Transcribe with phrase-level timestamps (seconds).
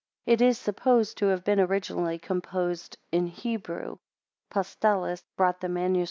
[0.25, 3.97] It is supposed to have been originally composed in Hebrew.
[4.49, 5.99] Postellus brought the MS.